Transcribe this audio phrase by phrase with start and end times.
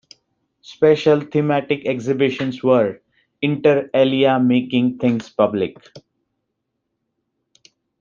[0.63, 3.01] Special, thematic exhibitions were,
[3.43, 5.77] inter alia Making Things Public.